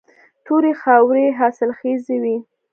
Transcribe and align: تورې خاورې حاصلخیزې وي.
تورې 0.45 0.73
خاورې 0.81 1.25
حاصلخیزې 1.39 2.17
وي. 2.23 2.37